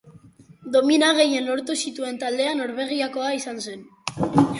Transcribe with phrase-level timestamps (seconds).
[0.75, 3.85] Domina gehien lortu zituen taldea Norvegiakoa izan zen.